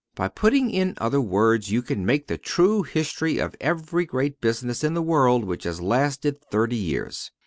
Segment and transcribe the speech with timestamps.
[0.15, 4.83] By putting in other words, you can make the true history of every great business
[4.83, 7.31] in the world which has lasted thirty years.